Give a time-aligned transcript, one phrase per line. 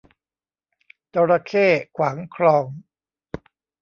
[1.13, 1.65] จระเข้
[1.95, 2.65] ขวางคลอง